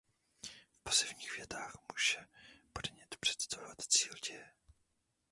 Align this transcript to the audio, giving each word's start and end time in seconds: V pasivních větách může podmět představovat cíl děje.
V 0.73 0.79
pasivních 0.83 1.37
větách 1.37 1.73
může 1.91 2.27
podmět 2.73 3.17
představovat 3.19 3.77
cíl 3.81 4.13
děje. 4.27 4.51